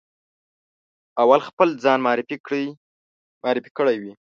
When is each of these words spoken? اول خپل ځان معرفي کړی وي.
اول 1.21 1.39
خپل 1.47 1.67
ځان 1.83 1.99
معرفي 2.05 3.67
کړی 3.79 3.95
وي. 4.01 4.13